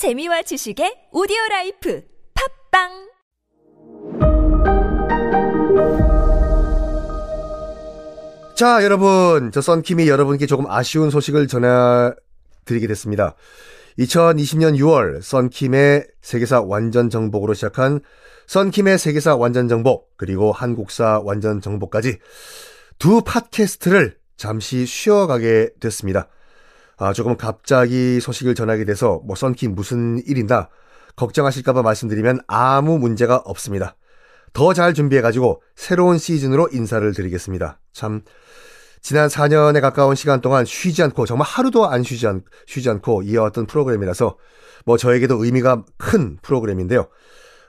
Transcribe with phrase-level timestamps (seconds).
[0.00, 2.02] 재미와 지식의 오디오 라이프
[2.72, 2.88] 팝빵
[8.56, 9.52] 자, 여러분.
[9.52, 11.68] 저 썬킴이 여러분께 조금 아쉬운 소식을 전해
[12.64, 13.34] 드리게 됐습니다.
[13.98, 18.00] 2020년 6월 썬킴의 세계사 완전 정복으로 시작한
[18.46, 22.20] 썬킴의 세계사 완전 정복 그리고 한국사 완전 정복까지
[22.98, 26.30] 두 팟캐스트를 잠시 쉬어가게 됐습니다.
[27.00, 30.68] 아, 조금 갑자기 소식을 전하게 돼서 뭐 썬킴 무슨 일인다
[31.16, 33.96] 걱정하실까봐 말씀드리면 아무 문제가 없습니다.
[34.52, 37.80] 더 잘 준비해가지고 새로운 시즌으로 인사를 드리겠습니다.
[37.94, 38.20] 참
[39.00, 43.64] 지난 4년에 가까운 시간 동안 쉬지 않고 정말 하루도 안 쉬지, 않, 쉬지 않고 이어왔던
[43.64, 44.36] 프로그램이라서
[44.84, 47.08] 뭐 저에게도 의미가 큰 프로그램인데요.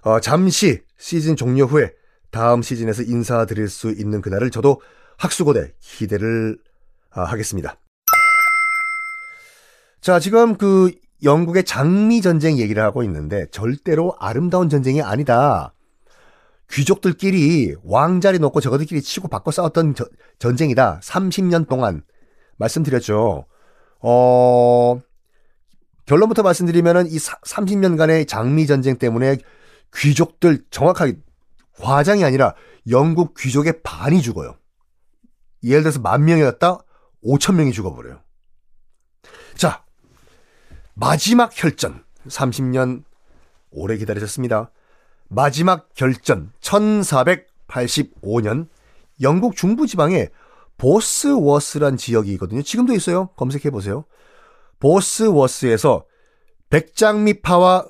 [0.01, 1.93] 어, 잠시 시즌 종료 후에
[2.31, 4.81] 다음 시즌에서 인사드릴 수 있는 그날을 저도
[5.17, 6.57] 학수고대 기대를
[7.11, 7.77] 아, 하겠습니다.
[10.01, 10.91] 자, 지금 그
[11.21, 15.75] 영국의 장미 전쟁 얘기를 하고 있는데 절대로 아름다운 전쟁이 아니다.
[16.71, 20.07] 귀족들끼리 왕자리 놓고 저거들끼리 치고 바꿔 싸웠던 저,
[20.39, 21.01] 전쟁이다.
[21.03, 22.03] 30년 동안
[22.57, 23.45] 말씀드렸죠.
[23.99, 24.99] 어,
[26.05, 29.37] 결론부터 말씀드리면은 이 30년간의 장미 전쟁 때문에
[29.95, 31.17] 귀족들 정확하게
[31.79, 32.55] 과장이 아니라
[32.89, 34.55] 영국 귀족의 반이 죽어요.
[35.63, 36.79] 예를 들어서 만 명이었다
[37.23, 38.19] 5천 명이 죽어버려요.
[39.55, 39.83] 자,
[40.93, 43.03] 마지막 혈전 30년
[43.71, 44.71] 오래 기다리셨습니다.
[45.29, 48.67] 마지막 결전 1485년
[49.21, 50.27] 영국 중부 지방에
[50.77, 52.61] 보스워스란 지역이 있거든요.
[52.61, 53.27] 지금도 있어요.
[53.37, 54.03] 검색해 보세요.
[54.79, 56.05] 보스워스에서
[56.69, 57.85] 백장미파와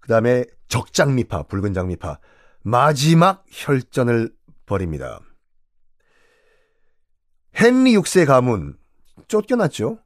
[0.00, 2.18] 그 다음에 적장미파, 붉은 장미파
[2.62, 4.32] 마지막 혈전을
[4.66, 5.20] 벌입니다.
[7.54, 8.78] 헨리 6세 가문
[9.28, 9.98] 쫓겨났죠.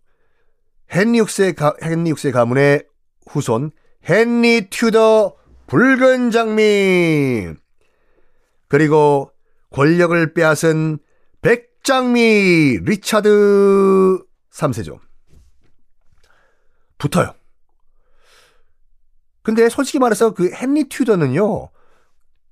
[0.94, 2.84] 헨리 6세, 가, 헨리 6세 가문의
[3.28, 3.70] 후손
[4.08, 7.48] 헨리 튜더 붉은 장미
[8.68, 9.32] 그리고
[9.70, 10.98] 권력을 빼앗은
[11.42, 14.98] 백장미 리차드 3세죠.
[16.98, 17.34] 붙어요.
[19.42, 21.70] 근데 솔직히 말해서 그 헨리 튜더는요.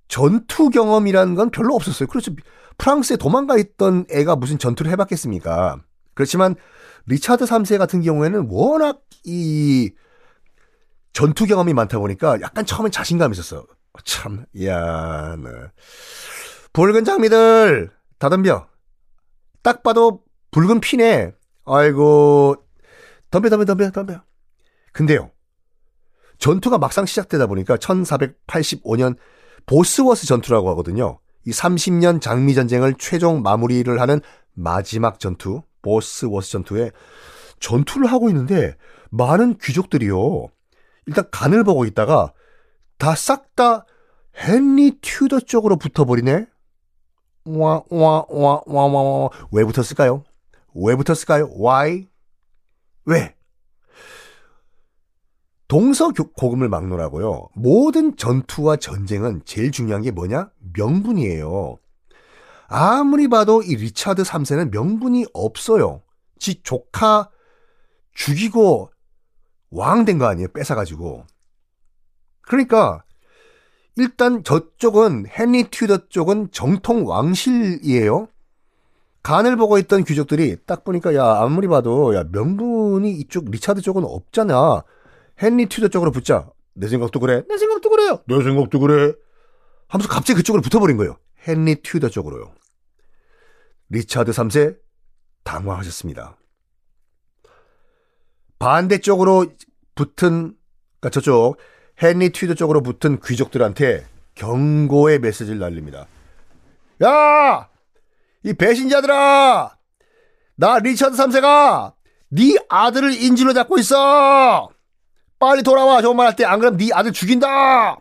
[0.06, 2.09] 전투 경험이라는 건 별로 없었어요.
[2.09, 2.33] 그렇죠.
[2.78, 5.81] 프랑스에 도망가 있던 애가 무슨 전투를 해봤겠습니까?
[6.15, 6.55] 그렇지만
[7.06, 9.92] 리차드 3세 같은 경우에는 워낙 이
[11.12, 13.66] 전투 경험이 많다 보니까 약간 처음엔 자신감이 있었어.
[14.04, 15.50] 참, 야, 네.
[16.72, 18.66] 붉은 장미들 다 덤벼.
[19.62, 21.32] 딱 봐도 붉은 피네.
[21.64, 22.56] 아이고,
[23.31, 24.22] 덤벼, 덤벼, 덤벼, 덤벼.
[24.93, 25.31] 근데요,
[26.38, 29.16] 전투가 막상 시작되다 보니까 1485년
[29.66, 31.20] 보스워스 전투라고 하거든요.
[31.47, 34.20] 이 30년 장미 전쟁을 최종 마무리를 하는
[34.53, 36.91] 마지막 전투, 보스워스 전투에
[37.61, 38.77] 전투를 하고 있는데
[39.11, 40.49] 많은 귀족들이요.
[41.06, 42.33] 일단 간을 보고 있다가
[42.99, 43.84] 다 싹다
[44.37, 46.47] 헨리 튜더 쪽으로 붙어버리네.
[47.47, 49.28] 와, 와, 와, 와, 와, 와.
[49.53, 50.25] 왜 붙었을까요?
[50.75, 51.50] 왜 붙었을까요?
[51.56, 52.09] Why?
[53.05, 53.34] 왜?
[55.69, 57.49] 동서 고금을 막노라고요.
[57.55, 60.50] 모든 전투와 전쟁은 제일 중요한 게 뭐냐?
[60.77, 61.78] 명분이에요.
[62.69, 66.02] 아무리 봐도 이 리차드 3세는 명분이 없어요.
[66.38, 67.30] 지 조카
[68.14, 68.91] 죽이고
[69.70, 70.48] 왕 된 거 아니에요?
[70.48, 71.25] 뺏어가지고.
[72.42, 73.02] 그러니까
[73.97, 78.28] 일단 저쪽은 헨리 튜더 쪽은 정통 왕실이에요.
[79.22, 84.82] 간을 보고 있던 귀족들이 딱 보니까 야 아무리 봐도 야 명분이 이쪽 리차드 쪽은 없잖아.
[85.42, 86.50] 헨리 튜더 쪽으로 붙자.
[86.75, 87.42] 내 생각도 그래.
[87.48, 88.20] 내 생각도 그래요.
[88.26, 89.14] 내 생각도 그래.
[89.88, 91.16] 하면서 갑자기 그쪽으로 붙어버린 거예요.
[91.47, 92.55] 헨리 튜더 쪽으로요.
[93.91, 94.78] 리차드 3세
[95.44, 96.37] 당황하셨습니다.
[98.59, 99.47] 반대쪽으로
[99.94, 100.56] 붙은
[101.00, 101.59] 그러니까 저쪽
[102.03, 106.06] 헨리 튜더 쪽으로 붙은 귀족들한테 경고의 메시지를 날립니다.
[107.03, 107.69] 야!
[108.43, 109.76] 이 배신자들아!
[110.56, 111.94] 나 리차드 3세가
[112.31, 114.71] 네 아들을 인질로 잡고 있어!
[115.38, 117.99] 빨리 돌아와 좋은 말할 때 안 그러면 네 아들 죽인다.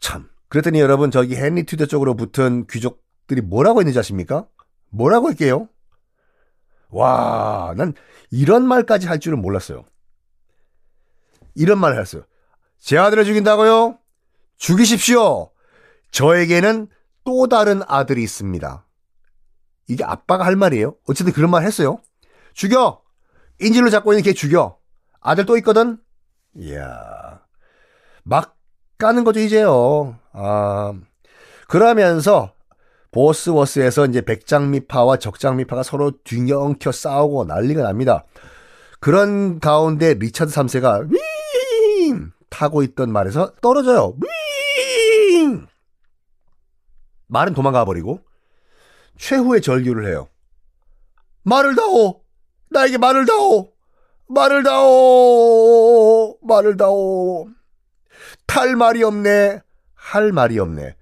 [0.00, 4.46] 참 그랬더니 여러분 저기 헨리 튜더 쪽으로 붙은 귀족들이 뭐라고 했는지 아십니까?
[4.90, 5.68] 뭐라고 할게요?
[6.90, 7.92] 와, 난
[8.30, 9.84] 이런 말까지 할 줄은 몰랐어요.
[11.56, 12.22] 이런 말을 했어요.
[12.78, 13.98] 제 아들을 죽인다고요?
[14.56, 15.50] 죽이십시오.
[16.12, 16.86] 저에게는
[17.24, 18.86] 또 다른 아들이 있습니다.
[19.88, 20.94] 이게 아빠가 할 말이에요.
[21.08, 22.00] 어쨌든 그런 말 했어요.
[22.52, 23.02] 죽여!
[23.60, 24.78] 인질로 잡고 있는 걔 죽여!
[25.18, 25.98] 아들 또 있거든?
[26.54, 27.40] 이야.
[28.22, 28.56] 막
[28.98, 30.20] 까는 거죠, 이제요.
[30.34, 30.92] 아.
[31.68, 32.52] 그러면서
[33.10, 38.24] 보스워스에서 이제 백장미파와 적장미파가 서로 뒤엉켜 싸우고 난리가 납니다.
[39.00, 44.14] 그런 가운데 리차드 3세가 윙 타고 있던 말에서 떨어져요.
[45.40, 45.66] 윙
[47.28, 48.20] 말은 도망가 버리고
[49.16, 50.28] 최후의 절규를 해요.
[51.44, 52.22] 말을 다오.
[52.70, 53.70] 나에게 말을 다오.
[54.26, 56.38] 말을 다오.
[56.42, 57.48] 말을 다오.
[58.46, 59.60] 탈 말이 없네.
[60.04, 60.96] 할 말이 없네.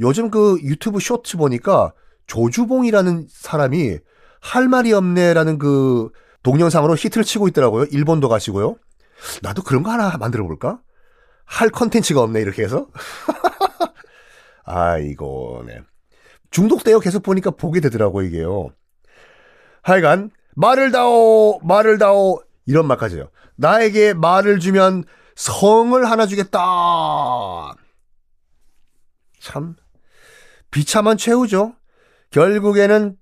[0.00, 1.94] 요즘 그 유튜브 쇼츠 보니까
[2.26, 3.98] 조주봉이라는 사람이
[4.42, 6.10] 할 말이 없네라는 그
[6.42, 7.86] 동영상으로 히트를 치고 있더라고요.
[7.90, 8.76] 일본도 가시고요.
[9.40, 10.80] 나도 그런 거 하나 만들어 볼까?
[11.46, 12.88] 할 컨텐츠가 없네 이렇게 해서.
[14.64, 15.80] 아이고, 네.
[16.50, 18.68] 중독되어 계속 보니까 보게 되더라고 이게요.
[19.82, 23.30] 하여간 말을 다오, 말을 다오 이런 말까지요.
[23.56, 25.04] 나에게 말을 주면
[25.36, 26.60] 성을 하나 주겠다.
[29.42, 29.76] 참
[30.70, 31.74] 비참한 최후죠.
[32.30, 33.18] 결국에는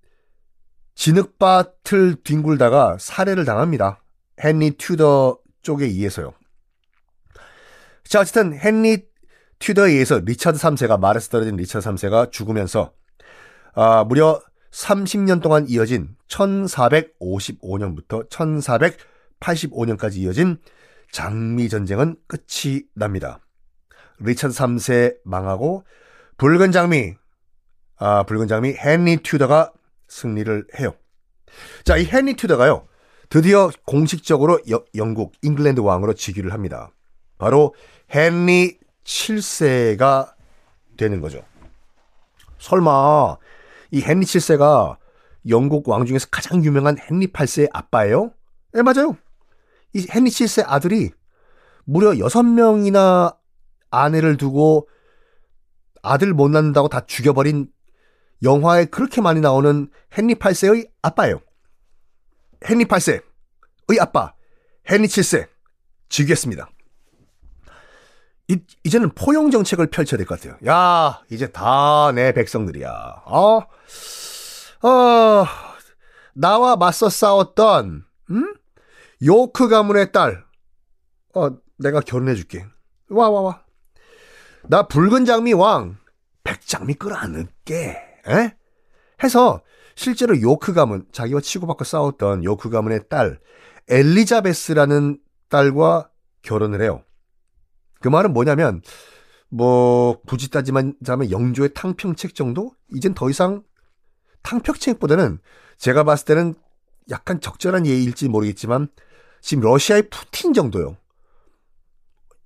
[0.94, 4.00] 진흙밭을 뒹굴다가 살해를 당합니다.
[4.43, 6.32] 헨리 튜더 쪽에 의해서요.
[8.05, 9.08] 자, 어쨌든 헨리
[9.58, 12.93] 튜더에 의해서 리차드 3세가 말에서 떨어진 리차드 3세가 죽으면서
[13.75, 18.28] 아, 무려 30년 동안 이어진 1455년부터
[19.40, 20.58] 1485년까지 이어진
[21.12, 23.40] 장미 전쟁은 끝이 납니다.
[24.19, 25.84] 리차드 3세 망하고
[26.41, 27.17] 붉은 장미
[27.99, 29.73] 아, 붉은 장미 헨리 튜더가
[30.09, 30.95] 승리를 해요.
[31.85, 32.89] 자, 이 헨리 튜더가요.
[33.29, 36.93] 드디어 공식적으로 여, 영국 잉글랜드 왕으로 즉위를 합니다.
[37.37, 37.75] 바로
[38.09, 40.33] 헨리 7세가
[40.97, 41.45] 되는 거죠.
[42.59, 43.37] 설마
[43.91, 44.97] 이 헨리 7세가
[45.51, 48.33] 영국 왕 중에서 가장 유명한 헨리 8세의 아빠예요?
[48.73, 49.15] 네, 맞아요.
[49.93, 51.11] 이 헨리 7세 아들이
[51.85, 53.37] 무려 6명이나
[53.91, 54.89] 아내를 두고
[56.02, 57.69] 아들 못 낳는다고 다 죽여버린
[58.43, 61.41] 영화에 그렇게 많이 나오는 헨리 8세의 아빠예요.
[62.69, 63.23] 헨리 8세의
[64.00, 64.35] 아빠,
[64.91, 65.49] 헨리 7세,
[66.08, 66.69] 즉위했습니다.
[68.49, 70.58] 이, 이제는 포용 정책을 펼쳐야 될 것 같아요.
[70.67, 72.91] 야, 이제 다 내 백성들이야.
[73.26, 73.61] 어?
[74.82, 75.44] 어,
[76.35, 78.55] 나와 맞서 싸웠던, 음?
[79.23, 80.44] 요크 가문의 딸.
[81.35, 82.67] 어, 내가 결혼해줄게.
[83.11, 83.62] 와, 와, 와.
[84.70, 85.96] 나 붉은 장미 왕,
[86.44, 87.75] 백장미 끌어안을게.
[88.28, 88.56] 에?
[89.20, 89.62] 해서
[89.96, 93.40] 실제로 요크 가문, 자기와 치고받고 싸웠던 요크 가문의 딸,
[93.88, 95.19] 엘리자베스라는
[95.49, 96.11] 딸과
[96.43, 97.02] 결혼을 해요.
[98.00, 98.81] 그 말은 뭐냐면,
[99.49, 102.72] 뭐, 굳이 따지만 자면 영조의 탕평책 정도?
[102.94, 103.64] 이젠 더 이상
[104.44, 105.40] 탕평책보다는
[105.78, 106.55] 제가 봤을 때는
[107.11, 108.87] 약간 적절한 예일지 모르겠지만,
[109.40, 110.96] 지금 러시아의 푸틴 정도요.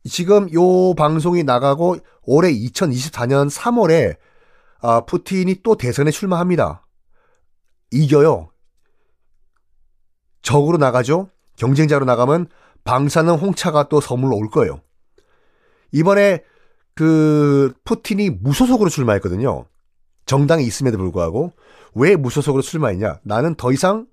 [0.08, 4.16] 지금 요 방송이 나가고 올해 2024년 3월에
[4.80, 6.86] 아, 푸틴이 또 대선에 출마합니다.
[7.90, 8.50] 이겨요.
[10.42, 11.30] 적으로 나가죠.
[11.56, 12.48] 경쟁자로 나가면
[12.84, 14.80] 방사능 홍차가 또 선물로 올 거예요.
[15.92, 16.42] 이번에
[16.94, 19.64] 그 푸틴이 무소속으로 출마했거든요.
[20.26, 21.52] 정당에 있음에도 불구하고
[21.94, 23.20] 왜 무소속으로 출마했냐?
[23.22, 24.06] 나는 더 이상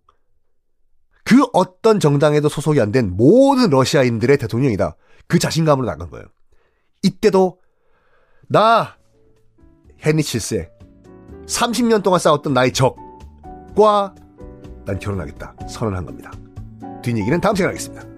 [1.24, 4.96] 그 어떤 정당에도 소속이 안 된 모든 러시아인들의 대통령이다.
[5.28, 6.26] 그 자신감으로 나간 거예요.
[7.04, 7.60] 이때도
[8.50, 8.96] 나
[10.06, 10.70] 헨리 7세
[11.48, 14.14] 30년 동안 싸웠던 나의 적과
[14.86, 16.32] 난 결혼하겠다 선언한 겁니다.
[17.04, 18.11] 뒷얘기는 다음 시간에 하겠습니다.